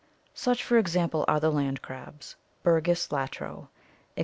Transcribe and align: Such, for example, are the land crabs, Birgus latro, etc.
Such, 0.33 0.63
for 0.63 0.79
example, 0.79 1.25
are 1.27 1.39
the 1.39 1.51
land 1.51 1.83
crabs, 1.83 2.35
Birgus 2.63 3.09
latro, 3.09 3.67
etc. 4.17 4.19